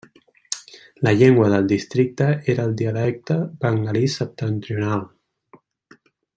La 1.07 1.11
llengua 1.19 1.49
del 1.53 1.67
districte 1.73 2.29
era 2.55 2.65
el 2.69 2.73
dialecte 2.81 3.37
bengalí 3.67 4.05
septentrional. 4.17 5.07